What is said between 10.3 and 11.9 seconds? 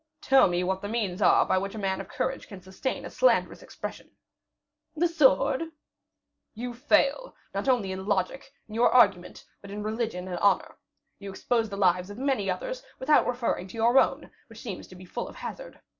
honor. You expose the